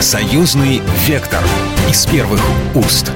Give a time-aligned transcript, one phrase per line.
[0.00, 1.42] Союзный вектор
[1.90, 2.40] из первых
[2.76, 3.10] уст.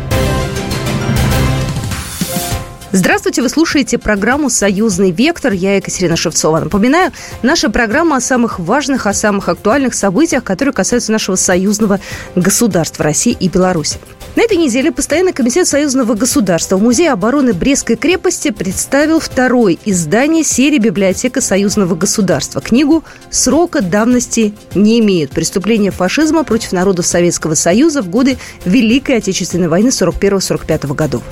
[2.91, 5.53] Здравствуйте, вы слушаете программу «Союзный вектор».
[5.53, 6.59] Я Екатерина Шевцова.
[6.59, 12.01] Напоминаю, наша программа о самых важных, о самых актуальных событиях, которые касаются нашего союзного
[12.35, 14.01] государства России и Беларуси.
[14.35, 20.43] На этой неделе Постоянный комитет союзного государства в Музее обороны Брестской крепости представил второе издание
[20.43, 22.63] серии «Библиотека союзного государства».
[22.63, 25.33] Книгу «Срока давности не имеют.
[25.33, 31.23] Преступления фашизма против народов Советского Союза в годы Великой Отечественной войны 41-45 годов».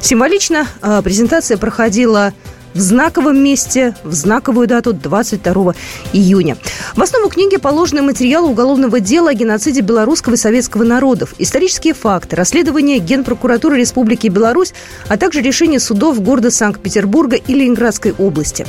[0.00, 2.32] Символично а, презентация проходила
[2.76, 5.74] в знаковом месте, в знаковую дату 22
[6.12, 6.56] июня.
[6.94, 12.36] В основу книги положены материалы уголовного дела о геноциде белорусского и советского народов, исторические факты,
[12.36, 14.74] расследования Генпрокуратуры Республики Беларусь,
[15.08, 18.66] а также решения судов города Санкт-Петербурга и Ленинградской области.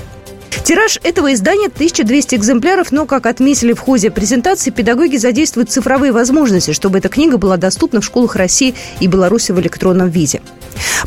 [0.63, 6.71] Тираж этого издания 1200 экземпляров, но, как отметили в ходе презентации, педагоги задействуют цифровые возможности,
[6.71, 10.41] чтобы эта книга была доступна в школах России и Беларуси в электронном виде.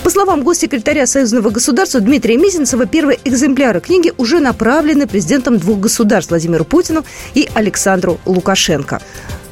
[0.02, 6.30] По словам госсекретаря Союзного государства Дмитрия Мизинцева, первые экземпляры книги уже направлены президентам двух государств
[6.30, 7.04] Владимиру Путину
[7.34, 9.00] и Александру Лукашенко.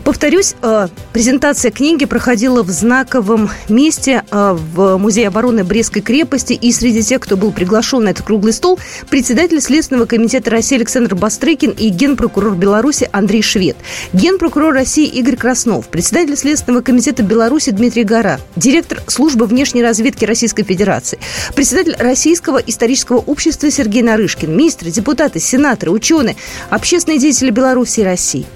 [0.09, 6.55] Повторюсь, э, презентация книги проходила в знаковом месте э, в Музее обороны Брестской крепости.
[6.55, 8.79] И среди тех, кто был приглашен на этот круглый стол,
[9.11, 13.77] председатель Следственного комитета России Александр Бастрыкин и генпрокурор Беларуси Андрей Швед,
[14.14, 20.62] генпрокурор России Игорь Краснов, председатель Следственного комитета Беларуси Дмитрий Гора, директор службы внешней разведки Российской
[20.62, 21.19] Федерации,
[21.55, 26.36] председатель Российского исторического общества Сергей Нарышкин, министры, депутаты, сенаторы, ученые,
[26.70, 28.47] общественные деятели Беларуси и России.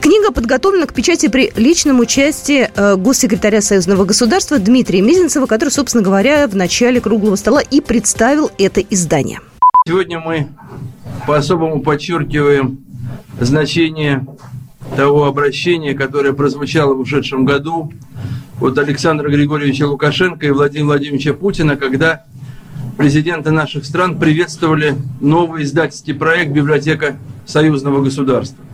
[0.00, 6.02] Книга подготовлена к печати при личном участии э, госсекретаря Союзного государства Дмитрия Мизинцева, который, собственно
[6.02, 9.40] говоря, в начале круглого стола и представил это издание.
[9.86, 10.48] Сегодня мы
[11.26, 12.78] по-особому подчеркиваем
[13.40, 14.26] значение
[14.96, 17.92] того обращения, которое прозвучало в ушедшем году
[18.60, 22.24] от Александра Григорьевича Лукашенко и Владимира Владимировича Путина, когда
[22.96, 28.65] президенты наших стран приветствовали новый издательский проект «Библиотека союзного государства».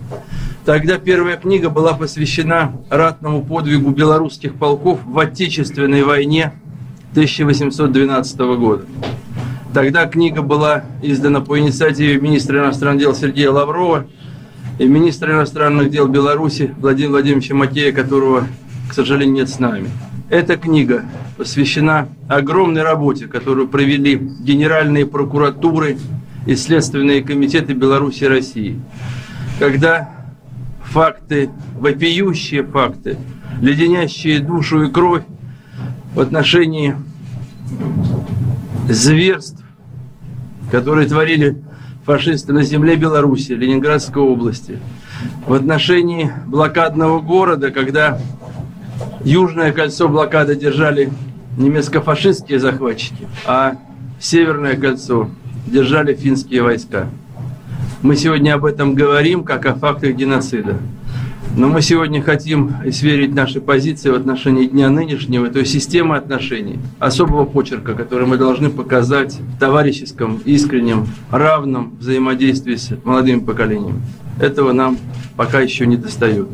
[0.64, 6.52] Тогда первая книга была посвящена ратному подвигу белорусских полков в Отечественной войне
[7.12, 8.84] 1812 года.
[9.74, 14.06] Тогда книга была издана по инициативе министра иностранных дел Сергея Лаврова
[14.78, 18.46] и министра иностранных дел Беларуси Владимира Владимировича Макея, которого,
[18.88, 19.90] к сожалению, нет с нами.
[20.30, 21.04] Эта книга
[21.38, 25.98] посвящена огромной работе, которую провели генеральные прокуратуры
[26.46, 28.80] и следственные комитеты Беларуси и России.
[29.58, 30.21] Когда
[30.92, 33.16] факты, вопиющие факты,
[33.60, 35.22] леденящие душу и кровь
[36.14, 36.94] в отношении
[38.88, 39.64] зверств,
[40.70, 41.62] которые творили
[42.04, 44.78] фашисты на земле Беларуси, Ленинградской области,
[45.46, 48.18] в отношении блокадного города, когда
[49.24, 51.10] южное кольцо блокады держали
[51.56, 53.76] немецко-фашистские захватчики, а
[54.20, 55.30] северное кольцо
[55.66, 57.06] держали финские войска.
[58.02, 60.76] Мы сегодня об этом говорим, как о фактах геноцида.
[61.56, 66.80] Но мы сегодня хотим сверить наши позиции в отношении дня нынешнего, то есть системы отношений,
[66.98, 74.02] особого почерка, который мы должны показать в товарищеском, искреннем, равном взаимодействии с молодыми поколениями.
[74.40, 74.98] Этого нам
[75.36, 76.48] пока еще не достает.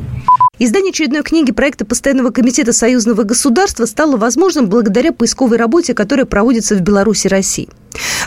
[0.58, 6.74] Издание очередной книги проекта Постоянного комитета союзного государства стало возможным благодаря поисковой работе, которая проводится
[6.74, 7.68] в Беларуси и России.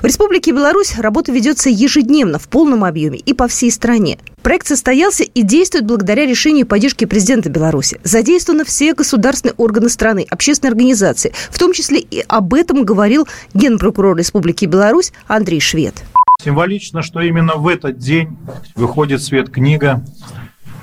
[0.02, 4.18] В Республике Беларусь работа ведется ежедневно, в полном объеме и по всей стране.
[4.42, 8.00] Проект состоялся и действует благодаря решению и поддержке президента Беларуси.
[8.04, 11.34] Задействованы все государственные органы страны, общественные организации.
[11.52, 16.04] В том числе и об этом говорил генпрокурор Республики Беларусь Андрей Швед.
[16.44, 18.36] Символично, что именно в этот день
[18.74, 20.04] выходит свет книга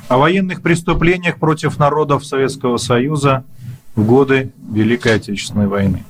[0.06, 3.42] о военных преступлениях против народов Советского Союза
[3.96, 6.04] в годы Великой Отечественной войны.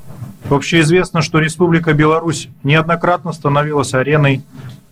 [0.51, 4.43] Общеизвестно, что Республика Беларусь неоднократно становилась ареной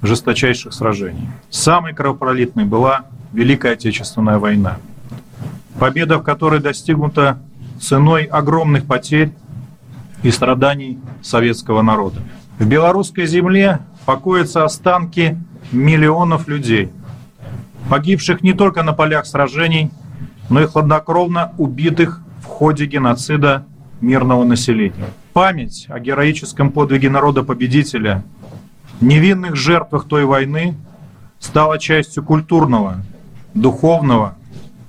[0.02, 1.28] жесточайших сражений.
[1.50, 4.78] Самой кровопролитной была Великая Отечественная война,
[5.78, 7.38] победа в которой достигнута
[7.80, 9.32] ценой огромных потерь
[10.22, 12.20] и страданий советского народа.
[12.58, 15.38] В белорусской земле покоятся останки
[15.72, 16.90] миллионов людей–
[17.88, 19.90] погибших не только на полях сражений,
[20.50, 23.64] но и хладнокровно убитых в ходе геноцида
[24.00, 25.06] мирного населения.
[25.36, 28.24] Память о героическом подвиге народа-победителя,
[29.02, 30.76] невинных жертвах той войны
[31.38, 33.02] стала частью культурного,
[33.52, 34.34] духовного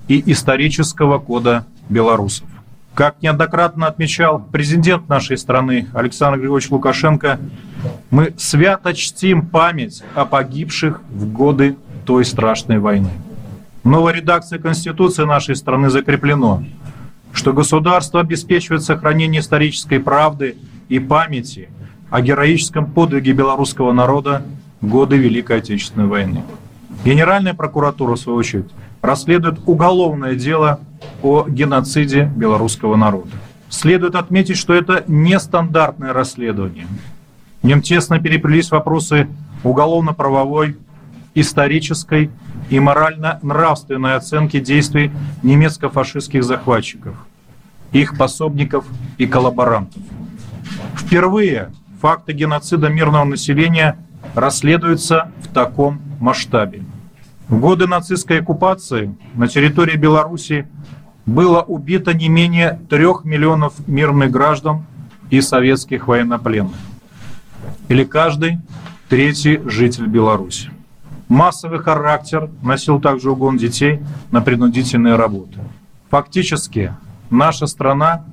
[0.08, 2.48] и исторического кода белорусов.
[2.94, 7.38] Как неоднократно отмечал президент нашей страны Александр Григорьевич Лукашенко,
[8.10, 13.10] мы свято чтим память о погибших в годы той страшной войны.
[13.84, 16.64] В новой редакции Конституции нашей страны закреплено,
[17.38, 20.56] что государство обеспечивает сохранение исторической правды
[20.88, 21.68] и памяти
[22.10, 24.42] о героическом подвиге белорусского народа
[24.80, 26.42] в годы Великой Отечественной войны.
[27.04, 28.70] Генеральная прокуратура, в свою очередь,
[29.02, 30.80] расследует уголовное дело
[31.22, 33.30] о геноциде белорусского народа.
[33.68, 36.88] Следует отметить, что это нестандартное расследование.
[37.62, 39.28] В нем тесно переплелись вопросы
[39.62, 40.76] уголовно-правовой,
[41.36, 42.32] исторической
[42.68, 45.12] и морально-нравственной оценки действий
[45.44, 47.14] немецко-фашистских захватчиков,
[47.92, 48.84] их пособников
[49.16, 50.02] и коллаборантов.
[50.96, 51.70] Впервые
[52.00, 53.98] факты геноцида мирного населения
[54.34, 56.82] расследуются в таком масштабе.
[57.48, 60.68] В годы нацистской оккупации на территории Беларуси
[61.24, 64.84] было убито не менее трех миллионов мирных граждан
[65.30, 66.76] и советских военнопленных.
[67.88, 68.58] Или каждый
[69.08, 70.70] третий житель Беларуси.
[71.28, 74.00] Массовый характер носил также угон детей
[74.30, 75.58] на принудительные работы.
[76.10, 76.94] Фактически,
[77.30, 78.24] наша страна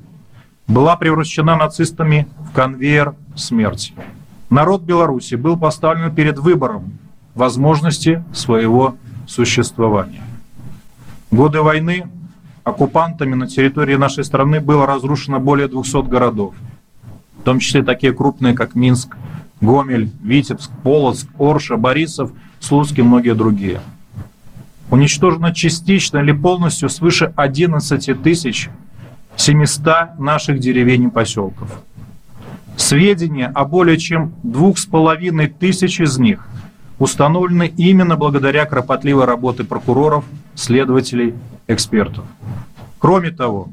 [0.68, 3.94] была превращена нацистами в конвейер смерти.
[4.50, 6.94] Народ Беларуси был поставлен перед выбором
[7.34, 8.96] возможности своего
[9.28, 10.22] существования.
[11.32, 12.08] Годы войны
[12.64, 16.56] оккупантами на территории нашей страны было разрушено более 200 городов,
[17.40, 19.18] в том числе такие крупные, как Минск,
[19.62, 23.82] Гомель, Витебск, Полоцк, Орша, Борисов, Слуцк и многие другие.
[24.90, 28.70] Уничтожено частично или полностью свыше 11 тысяч
[29.38, 31.70] 700 наших деревень и поселков.
[32.78, 36.48] Сведения о более чем двух с половиной тысяч из них
[37.00, 41.34] установлены именно благодаря кропотливой работе прокуроров, следователей,
[41.68, 42.26] экспертов.
[43.00, 43.70] Кроме того,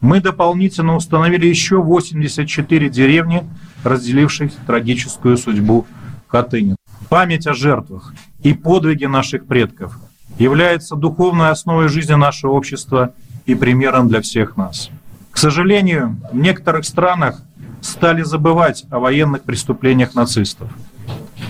[0.00, 3.44] мы дополнительно установили еще 84 деревни,
[3.84, 5.86] разделивших трагическую судьбу
[6.28, 6.76] Хатынин.
[7.08, 9.98] Память о жертвах и подвиги наших предков
[10.38, 13.12] является духовной основой жизни нашего общества
[13.44, 14.90] и примером для всех нас.
[15.32, 17.42] К сожалению, в некоторых странах
[17.80, 20.68] стали забывать о военных преступлениях нацистов.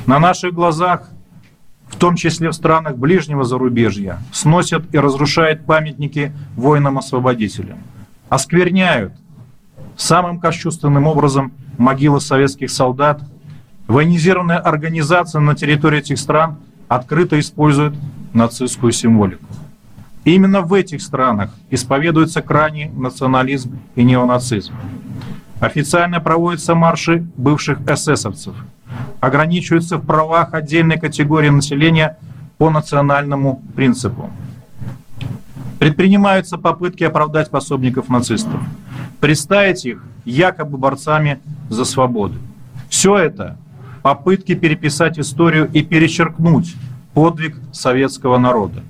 [0.07, 1.11] На наших глазах
[1.93, 7.79] в том числе в странах ближнего зарубежья, сносят и разрушают памятники воинам-освободителям,
[8.29, 9.13] оскверняют
[9.97, 13.23] самым кощувственным образом могилы советских солдат,
[13.87, 16.57] военизированная организация на территории этих стран
[16.89, 17.95] открыто использует
[18.33, 19.45] нацистскую символику.
[20.25, 24.73] Именно в этих странах исповедуется крайний национализм и неонацизм.
[25.61, 28.55] Официально проводятся марши бывших эсэсовцев–
[29.23, 32.19] ограничиваются в правах отдельной категории населения
[32.59, 34.31] по национальному принципу.
[35.79, 38.61] Предпринимаются попытки оправдать пособников нацистов,
[39.21, 42.35] представить их якобы борцами за свободу.
[42.89, 43.57] Все это
[44.03, 46.75] попытки переписать историю и перечеркнуть
[47.15, 48.83] подвиг советского народа.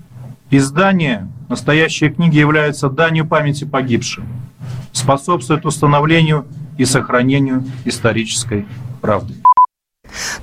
[0.55, 4.27] Издание настоящей книги является данью памяти погибшим,
[4.93, 6.47] способствует установлению
[6.77, 8.67] и сохранению исторической
[9.01, 9.33] правды.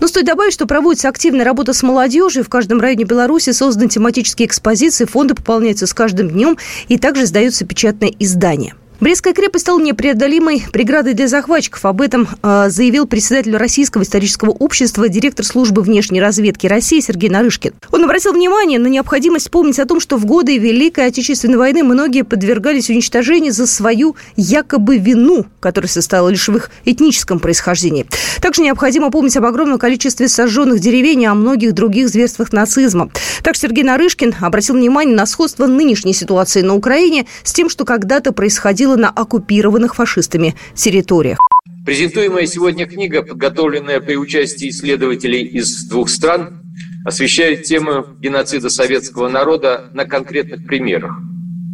[0.02, 2.44] Но стоит добавить, что проводится активная работа с молодежью.
[2.44, 6.58] В каждом районе Беларуси созданы тематические экспозиции, фонды пополняются с каждым днем
[6.88, 8.74] и также издаются печатные издания.
[9.00, 11.86] Брестская крепость стала непреодолимой преградой для захватчиков.
[11.86, 17.76] Об этом э, заявил председатель Российского исторического общества, директор службы внешней разведки России Сергей Нарышкин.
[17.94, 22.26] Он обратил внимание на необходимость помнить о том, что в годы Великой Отечественной войны многие
[22.26, 28.06] подвергались уничтожению за свою якобы вину, которая состояла лишь в их этническом происхождении.
[28.42, 33.10] Также необходимо помнить об огромном количестве сожженных деревень и о многих других зверствах нацизма.
[33.44, 38.34] Также Сергей Нарышкин обратил внимание на сходство нынешней ситуации на Украине с тем, что когда-то
[38.34, 41.40] происходило происходило на оккупированных фашистами территориях.
[41.86, 46.62] Презентуемая сегодня книга, подготовленная при участии исследователей из двух стран,
[47.06, 51.18] освещает тему геноцида советского народа на конкретных примерах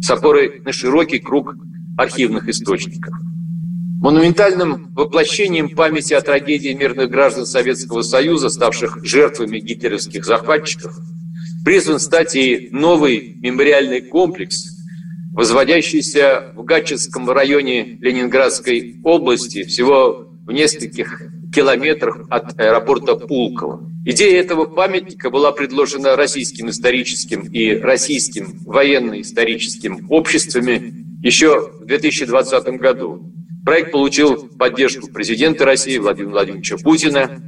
[0.00, 1.54] с опорой на широкий круг
[1.98, 3.14] архивных источников.
[4.00, 10.92] Монументальным воплощением памяти о трагедии мирных граждан Советского Союза, ставших жертвами гитлеровских захватчиков,
[11.64, 14.72] призван стать и новый мемориальный комплекс–
[15.36, 23.86] возводящийся в Гатчинском районе Ленинградской области, всего в нескольких километрах от аэропорта Пулково.
[24.06, 33.30] Идея этого памятника была предложена российским историческим и российским военно-историческим обществами еще в 2020 году.
[33.62, 37.42] Проект получил поддержку президента России Владимира Владимировича Путина.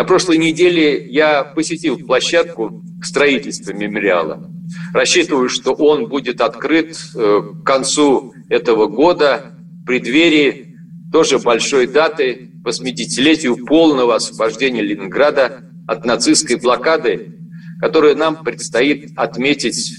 [0.00, 4.50] На прошлой неделе я посетил площадку строительства мемориала.
[4.94, 9.52] Рассчитываю, что он будет открыт э, к концу этого года,
[9.82, 10.74] в преддверии
[11.12, 17.36] тоже большой даты 80-летию полного освобождения Ленинграда от нацистской блокады,
[17.78, 19.98] которую нам предстоит отметить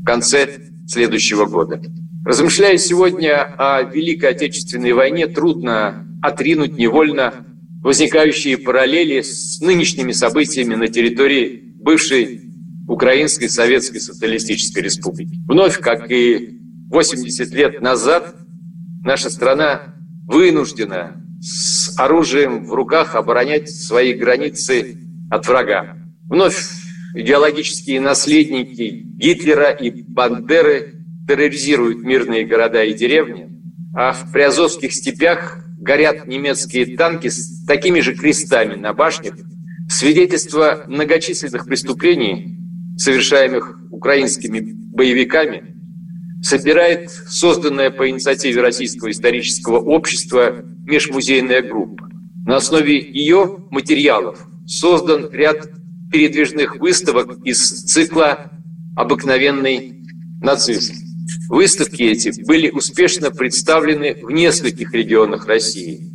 [0.00, 0.48] в конце
[0.88, 1.78] следующего года.
[2.24, 7.44] Размышляя сегодня о Великой Отечественной войне, трудно отринуть невольно
[7.82, 12.42] возникающие параллели с нынешними событиями на территории бывшей
[12.88, 15.38] Украинской Советской Социалистической Республики.
[15.46, 16.58] Вновь, как и
[16.88, 18.34] 80 лет назад,
[19.04, 19.94] наша страна
[20.26, 24.96] вынуждена с оружием в руках оборонять свои границы
[25.28, 25.96] от врага.
[26.28, 26.56] Вновь
[27.14, 30.94] идеологические наследники Гитлера и Бандеры
[31.26, 33.48] терроризируют мирные города и деревни,
[33.94, 39.34] а в приазовских степях горят немецкие танки с такими же крестами на башнях,
[39.88, 42.58] свидетельство многочисленных преступлений,
[42.96, 45.76] совершаемых украинскими боевиками,
[46.42, 52.08] собирает созданная по инициативе Российского исторического общества межмузейная группа.
[52.46, 55.68] На основе ее материалов создан ряд
[56.10, 58.50] передвижных выставок из цикла
[58.96, 60.04] «Обыкновенный
[60.40, 61.11] нацизм».
[61.52, 66.10] Выставки эти были успешно представлены в нескольких регионах России.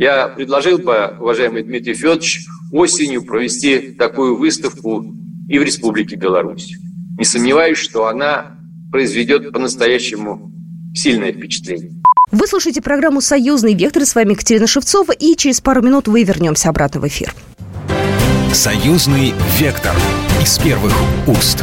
[0.00, 5.04] Я предложил бы, уважаемый Дмитрий Федорович, осенью провести такую выставку
[5.48, 6.74] и в Республике Беларусь.
[7.16, 8.58] Не сомневаюсь, что она
[8.90, 10.52] произведет по-настоящему
[10.96, 12.02] сильное впечатление.
[12.32, 14.04] Вы слушаете программу «Союзный вектор».
[14.04, 15.12] С вами Екатерина Шевцова.
[15.12, 17.32] И через пару минут вы вернемся обратно в эфир.
[18.52, 19.94] «Союзный вектор»
[20.42, 20.92] из первых
[21.28, 21.62] уст.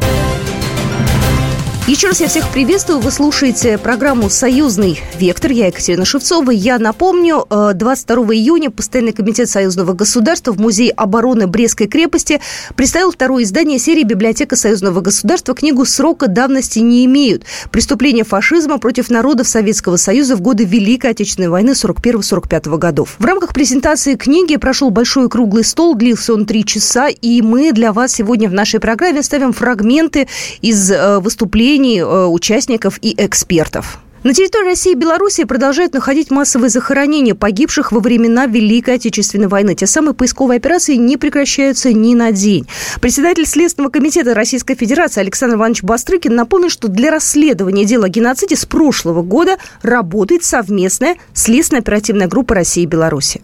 [1.87, 2.99] Еще раз я всех приветствую.
[2.99, 5.49] Вы слушаете программу «Союзный вектор».
[5.49, 6.51] Я Екатерина Шевцова.
[6.51, 12.39] Я напомню, 22 э, июня Постоянный комитет Союзного государства в Музее обороны Брестской крепости
[12.75, 15.55] представил второе издание серии «Библиотека Союзного государства».
[15.55, 17.45] Книгу срока давности не имеют.
[17.71, 23.15] Преступления фашизма против народов Советского Союза в годы Великой Отечественной войны 41-45 годов.
[23.17, 25.95] В рамках презентации книги прошел большой круглый стол.
[25.95, 27.07] Длился он три часа.
[27.07, 30.27] И мы для вас сегодня в нашей программе ставим фрагменты
[30.61, 33.99] из э, выступлений заявлений э, участников и экспертов.
[34.23, 39.73] На территории России и Беларуси продолжают находить массовые захоронения погибших во времена Великой Отечественной войны.
[39.73, 42.67] Те самые поисковые операции не прекращаются ни на день.
[43.01, 48.55] Председатель Следственного комитета Российской Федерации Александр Иванович Бастрыкин напомнил, что для расследования дела о геноциде
[48.55, 53.41] с прошлого года работает совместная следственно-оперативная группа России и Беларуси.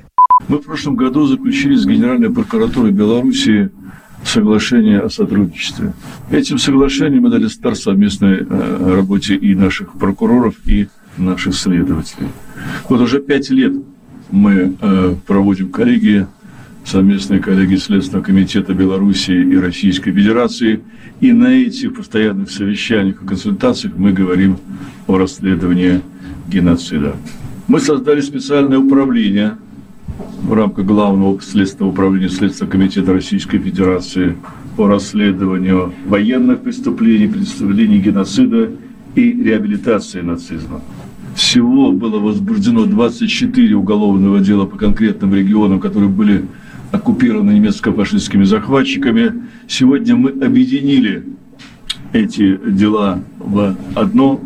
[0.48, 3.72] Мы в прошлом году заключили с Генеральной прокуратурой Беларуси
[4.24, 5.94] соглашение о сотрудничестве.
[6.32, 12.28] Этим соглашением мы дали старт совместной э, работе и наших прокуроров, и наших следователей.
[12.90, 13.74] Вот уже пять лет
[14.32, 16.28] мы э, проводим коллегии,
[16.86, 20.82] совместные коллегии Следственного комитета Белоруссии и Российской Федерации.
[21.20, 24.58] И на этих постоянных совещаниях и консультациях мы говорим
[25.08, 26.02] о расследовании
[26.48, 27.16] геноцида.
[27.68, 29.58] Мы создали специальное управление
[30.44, 34.38] в рамках Главного следственного управления Следственного комитета Российской Федерации
[34.76, 38.72] по расследованию военных преступлений, преступлений геноцида
[39.16, 40.82] и реабилитации нацизма.
[41.36, 46.46] Всего было возбуждено 24 уголовного дела по конкретным регионам, которые были
[46.92, 49.44] оккупированы немецко-фашистскими захватчиками.
[49.68, 51.26] Сегодня мы объединили
[52.14, 54.40] эти дела в одно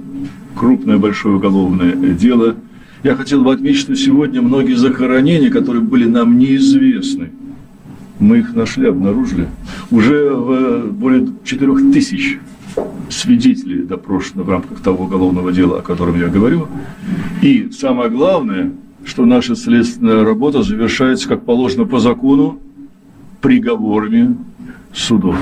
[0.55, 2.55] крупное большое уголовное дело–
[3.03, 7.31] я хотел бы отметить, что сегодня многие захоронения, которые были нам неизвестны,
[8.19, 9.47] мы их нашли, обнаружили.
[9.89, 12.39] Уже в более 4 тысяч
[13.09, 16.67] свидетелей допрошено в рамках того уголовного дела, о котором я говорю.
[17.41, 18.71] И самое главное,
[19.03, 22.59] что наша следственная работа завершается, как положено по закону,
[23.41, 24.37] приговорами
[24.93, 25.35] судов.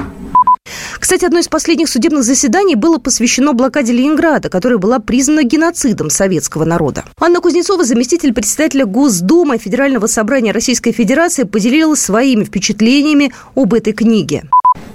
[1.09, 6.65] Кстати, одно из последних судебных заседаний было посвящено блокаде Ленинграда, которая была признана геноцидом советского
[6.65, 7.03] народа.
[7.19, 14.43] Анна Кузнецова, заместитель председателя Госдумы Федерального собрания Российской Федерации, поделилась своими впечатлениями об этой книге.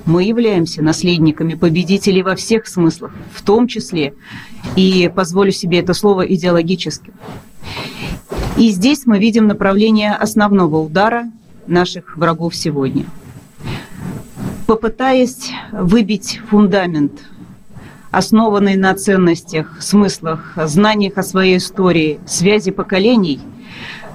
[0.07, 4.15] Мы являемся наследниками победителей во всех смыслах, в том числе,
[4.77, 7.11] и позволю себе это слово, идеологически.
[8.57, 11.25] И здесь мы видим направление основного удара
[11.67, 13.05] наших врагов сегодня–
[14.67, 17.13] попытаясь выбить фундамент,
[18.11, 23.41] основанный на ценностях, смыслах, знаниях о своей истории, связи поколений,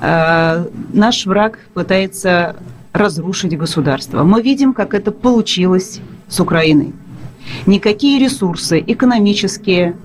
[0.01, 2.55] э, наш враг пытается
[2.93, 4.23] разрушить государство.
[4.23, 6.93] Мы видим, как это получилось с Украиной.
[7.65, 9.95] Никакие ресурсы экономические,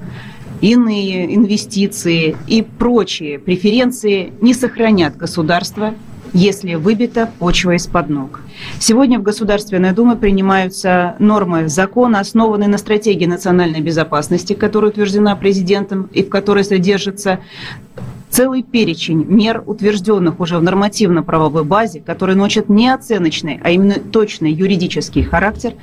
[0.61, 5.95] иные инвестиции и прочие преференции не сохранят государство
[6.35, 8.41] если выбита почва из-под ног.
[8.81, 16.11] Сегодня в Государственной Думе принимаются нормы закона, основанные на стратегии национальной безопасности, которая утверждена президентом
[16.13, 17.39] и в которой содержится
[18.31, 24.53] целый перечень мер, утвержденных уже в нормативно-правовой базе, которые носят не оценочный, а именно точный
[24.53, 25.75] юридический характер,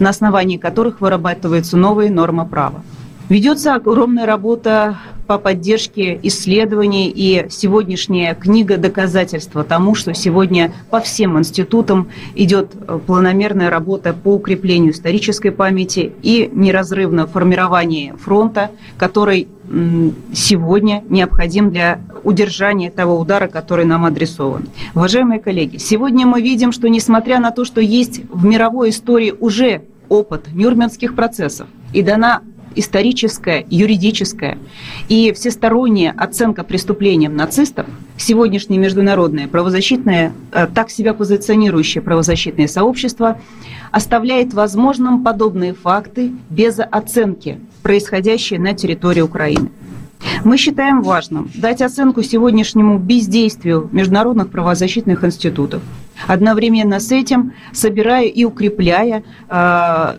[0.00, 2.82] на основании которых вырабатываются новые нормы права.
[3.28, 4.98] Ведется огромная работа
[5.32, 13.00] по поддержке исследований, и сегодняшняя книга доказательства тому, что сегодня по всем институтам идет э,
[13.06, 19.48] планомерная работа по укреплению исторической памяти и неразрывно формирование фронта, который
[20.34, 24.68] сегодня необходим для удержания того удара, который нам адресован.
[24.94, 29.84] Уважаемые коллеги, сегодня мы видим, что несмотря на то, что есть в мировой истории уже
[30.10, 32.42] опыт нюрнбергских процессов и дана
[32.74, 34.58] историческая, юридическая
[35.08, 37.86] и всесторонняя оценка преступлениям нацистов,
[38.16, 43.38] сегодняшнее международное правозащитное, э, так себя позиционирующее правозащитное сообщество
[43.90, 49.70] оставляет возможным подобные факты без оценки, происходящие на территории Украины.
[50.44, 55.82] Мы считаем важным дать оценку сегодняшнему бездействию международных правозащитных институтов,
[56.26, 60.14] одновременно с этим собирая и укрепляя э,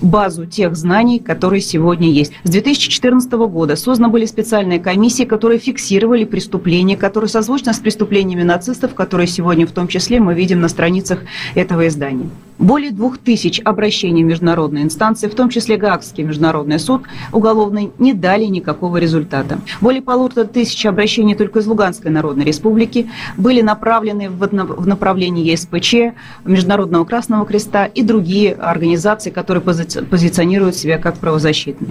[0.00, 2.32] базу тех знаний, которые сегодня есть.
[2.44, 8.94] С 2014 года созданы были специальные комиссии, которые фиксировали преступления, которые созвучны с преступлениями нацистов,
[8.94, 11.20] которые сегодня в том числе мы видим на страницах
[11.54, 12.28] этого издания.
[12.64, 18.14] Более двух тысяч обращений в международные инстанции, в том числе Гаагский международный суд уголовный, не
[18.14, 19.58] дали никакого результата.
[19.82, 26.16] Более полутора тысяч обращений только из Луганской Народной Республики были направлены в направлении ЕСПЧ,
[26.46, 31.90] Международного Красного Креста и другие организации, которые позиционируют себя как правозащитные.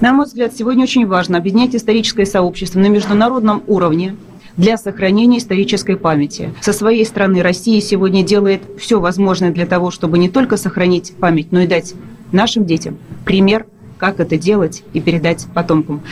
[0.00, 4.16] На мой взгляд, сегодня очень важно объединять историческое сообщество на международном уровне,
[4.56, 6.52] для сохранения исторической памяти.
[6.60, 11.52] Со своей стороны Россия сегодня делает все возможное для того, чтобы не только сохранить память,
[11.52, 11.94] но и дать
[12.32, 13.66] нашим детям пример,
[13.98, 16.02] как это делать и передать потомкам.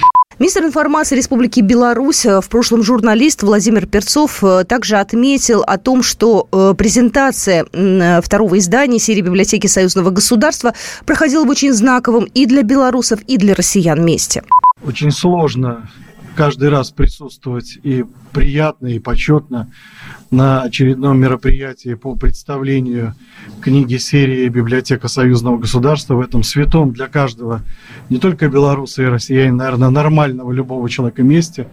[0.41, 6.03] Министр информации Республики Беларусь, э, в прошлом журналист Владимир Перцов э, также отметил о том,
[6.03, 7.65] что э, презентация
[8.21, 10.75] второго издания серии библиотеки Союзного государства
[11.07, 14.43] проходила в очень знаковом и для белорусов, и для россиян месте.
[14.85, 15.89] Очень сложно
[16.35, 19.71] каждый раз присутствовать и приятно, и почетно
[20.31, 23.15] на очередном мероприятии по представлению
[23.61, 27.63] книги серии «Библиотека союзного государства» в этом святом для каждого,
[28.11, 31.69] не только белоруса и россиянина, наверное, нормального любого человека месте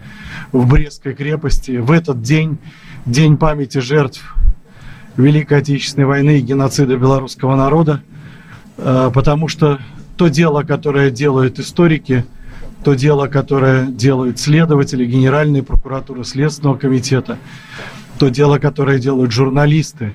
[0.51, 1.77] в Брестской крепости.
[1.77, 2.57] В этот день,
[3.05, 4.35] день памяти жертв
[5.17, 8.01] Великой Отечественной войны и геноцида белорусского народа,
[8.77, 9.79] э, потому что
[10.17, 12.25] то дело, которое делают историки–
[12.83, 17.37] то дело, которое делают следователи, Генеральной прокуратуры, Следственного комитета,
[18.17, 20.13] то дело, которое делают журналисты.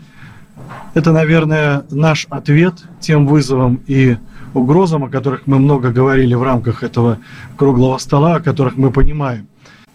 [0.94, 4.16] Это, наверное, наш ответ тем вызовам и
[4.54, 7.18] угрозам, о которых мы много говорили в рамках этого
[7.56, 9.46] круглого стола, о которых мы понимаем.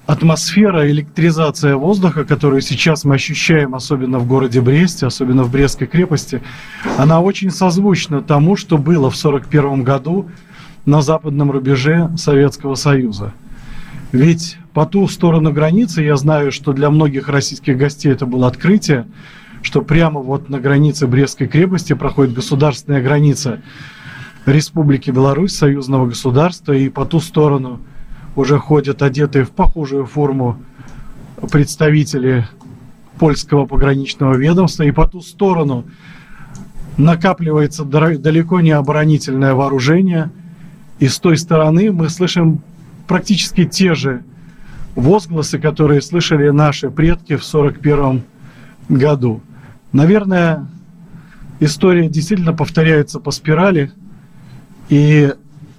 [0.05, 6.41] Атмосфера, электризация воздуха, которую сейчас мы ощущаем, особенно в городе Бресте, особенно в Брестской крепости,
[6.97, 10.29] она очень созвучна тому, что было в 1941 году
[10.85, 13.33] на западном рубеже Советского Союза.
[14.11, 19.05] Ведь по ту сторону границы, я знаю, что для многих российских гостей это было открытие,
[19.61, 23.61] что прямо вот на границе Брестской крепости проходит государственная граница
[24.45, 27.79] Республики Беларусь, союзного государства, и по ту сторону
[28.35, 30.57] уже ходят одетые в похожую форму
[31.51, 32.47] представители
[33.19, 35.85] польского пограничного ведомства, и по ту сторону
[36.97, 40.31] накапливается далеко не оборонительное вооружение–
[41.01, 42.61] и с той стороны мы слышим
[43.07, 44.23] практически те же
[44.95, 48.23] возгласы, которые слышали наши предки в 1941
[48.87, 49.41] году.
[49.93, 50.67] Наверное,
[51.59, 53.91] история действительно повторяется по спирали.
[54.89, 55.33] И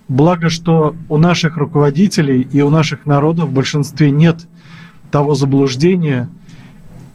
[0.08, 4.48] благо, что у наших руководителей и у наших народов в большинстве нет
[5.12, 6.28] того заблуждения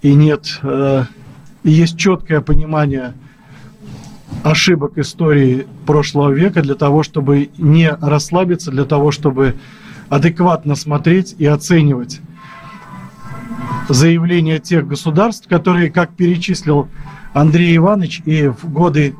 [0.01, 1.03] и нет э,
[1.63, 3.13] и есть четкое понимание–
[4.43, 9.55] ошибок истории прошлого века для того, чтобы не расслабиться, для того, чтобы
[10.09, 12.21] адекватно смотреть и оценивать
[13.89, 16.87] заявления тех государств, которые, как перечислил
[17.33, 19.15] Андрей Иванович, и в годы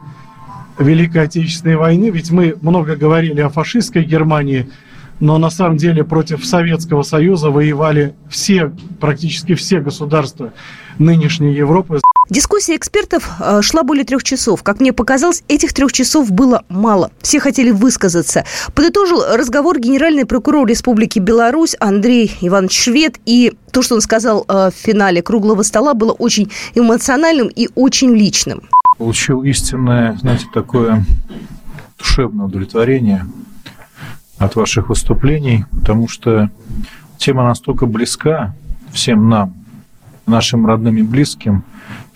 [0.77, 4.69] Великой Отечественной войны, ведь мы много говорили о фашистской Германии,
[5.19, 10.53] но на самом деле против Советского Союза воевали все, практически все государства
[10.99, 11.99] нынешней Европы.
[12.29, 14.61] Дискуссия экспертов э, шла более трех часов.
[14.61, 17.11] Как мне показалось, этих трех часов было мало.
[17.21, 18.43] Все хотели высказаться.
[18.75, 23.19] Подытожил разговор генеральный прокурор Республики Беларусь Андрей Иванович Швед.
[23.25, 28.13] И то, что он сказал э, в финале круглого стола, было очень эмоциональным и очень
[28.13, 28.63] личным.
[28.97, 31.05] Получил истинное, знаете, такое
[31.97, 33.25] душевное удовлетворение
[34.37, 36.49] от ваших выступлений, потому что
[37.17, 38.53] тема настолько близка
[38.91, 39.53] всем нам,
[40.25, 41.63] нашим родным и близким,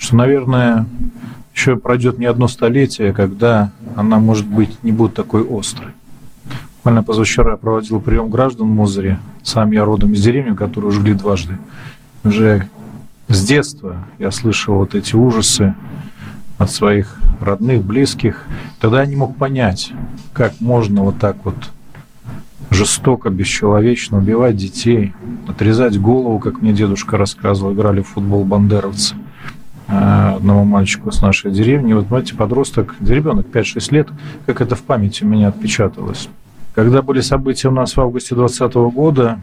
[0.01, 0.87] что, наверное,
[1.53, 5.91] еще пройдет не одно столетие, когда она, может быть, не будет такой острой.
[6.77, 9.19] Буквально позавчера я проводил прием граждан в Мозыре.
[9.43, 11.59] Сам я родом из деревни, которую жгли дважды.
[12.23, 12.67] Уже
[13.27, 15.75] с детства я слышал вот эти ужасы
[16.57, 18.47] от своих родных, близких.
[18.79, 19.91] Тогда я не мог понять,
[20.33, 21.55] как можно вот так вот
[22.71, 25.13] жестоко, бесчеловечно убивать детей,
[25.47, 29.15] отрезать голову, как мне дедушка рассказывал, играли в футбол бандеровцы
[29.91, 31.93] одному мальчику с нашей деревни.
[31.93, 34.07] Вот, знаете, подросток, ребенок 5-6 лет,
[34.45, 36.29] как это в памяти у меня отпечаталось.
[36.73, 39.39] Когда были события у нас в августе 2020 года,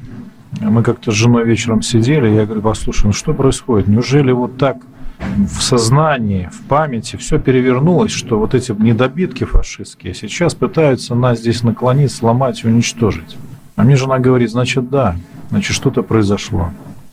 [0.61, 3.87] мы как-то с женой вечером сидели, я говорю, послушай, ну что происходит?
[3.87, 4.78] Неужели вот так
[5.20, 11.62] в сознании, в памяти все перевернулось, что вот эти недобитки фашистские сейчас пытаются нас здесь
[11.62, 13.37] наклонить, сломать уничтожить.
[13.76, 15.16] А мне жена говорит, значит, да,
[15.50, 16.70] значит, что-то произошло.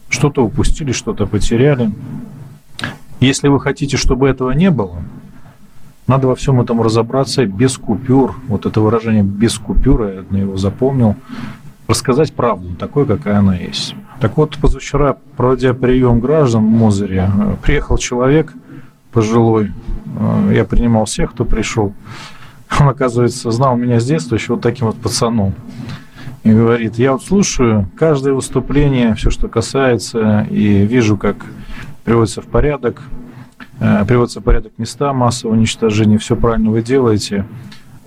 [0.09, 1.91] Что-то упустили, что-то потеряли.
[3.19, 4.97] Если вы хотите, чтобы этого не было,
[6.07, 8.35] надо во всем этом разобраться без купюр.
[8.47, 11.15] Вот это выражение «без купюр», я его запомнил.
[11.87, 13.95] Рассказать правду, такой, какая она есть.
[14.19, 17.29] Так вот, позавчера, проводя прием граждан в Мозыре,
[17.61, 18.53] приехал человек
[19.11, 19.71] пожилой.
[20.51, 21.93] Я принимал всех, кто пришел.
[22.79, 25.53] Он, оказывается, знал меня с детства еще вот таким вот пацаном.
[26.43, 31.37] И говорит, я вот слушаю каждое выступление, все, что касается, и вижу, как
[32.05, 33.01] приводится в порядок,
[33.81, 37.45] э, приводится в порядок места массового уничтожения, все правильно вы делаете.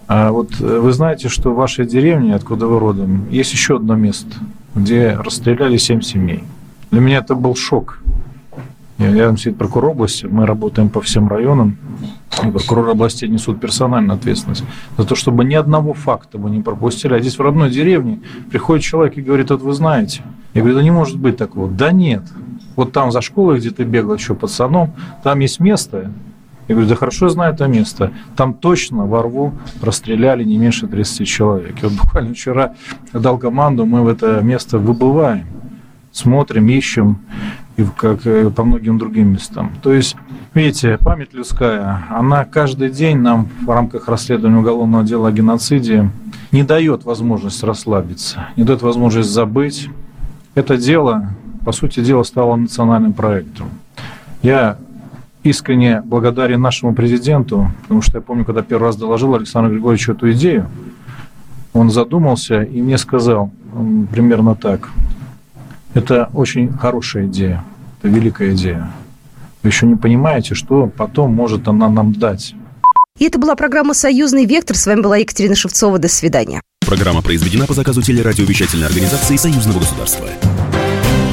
[0.06, 3.94] А вот э, вы знаете, что в вашей деревне, откуда вы родом, есть еще одно
[3.94, 4.34] место–
[4.78, 6.44] где расстреляли семь семей.
[6.90, 8.00] Для меня это был шок.
[8.98, 11.76] Я рядом сидит прокурор области, мы работаем по всем районам,
[12.42, 14.64] и прокуроры области несут персональную ответственность
[14.96, 17.14] за то, чтобы ни одного факта мы не пропустили.
[17.14, 20.22] А здесь в родной деревне приходит человек и говорит, вот вы знаете.
[20.54, 21.70] Я говорю, да не может быть такого.
[21.70, 22.24] Да нет.
[22.78, 24.92] Вот там за школой, где ты бегал еще пацаном,
[25.24, 26.12] там есть место,
[26.68, 28.12] я говорю, да хорошо знаю это место.
[28.36, 31.82] Там точно во рву расстреляли не меньше 30 человек.
[31.82, 32.74] И вот буквально вчера
[33.12, 35.44] дал команду, мы в это место выбываем,
[36.12, 37.18] смотрим, ищем,
[37.76, 38.20] и как
[38.54, 39.72] по многим другим местам.
[39.82, 40.14] То есть,
[40.54, 46.10] видите, память людская, она каждый день нам в рамках расследования уголовного дела о геноциде
[46.52, 49.88] не дает возможность расслабиться, не дает возможность забыть.
[50.54, 51.30] Это дело,
[51.68, 53.68] по сути дела, стало национальным проектом.
[54.40, 54.78] Я
[55.42, 60.32] искренне благодарен нашему президенту, потому что я помню, когда первый раз доложил Александру Григорьевичу эту
[60.32, 60.66] идею,
[61.74, 63.50] он задумался и мне сказал
[64.10, 64.88] примерно так.
[65.92, 67.62] Это очень хорошая идея,
[67.98, 68.90] это великая идея.
[69.62, 72.54] Вы еще не понимаете, что потом может она нам дать.
[73.18, 74.74] И это была программа «Союзный вектор».
[74.74, 75.98] С вами была Екатерина Шевцова.
[75.98, 76.62] До свидания.
[76.80, 80.26] Программа произведена по заказу телерадиовещательной организации Союзного государства.